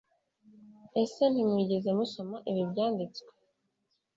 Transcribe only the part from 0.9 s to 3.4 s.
ese ntimwigeze musoma ibi byanditswe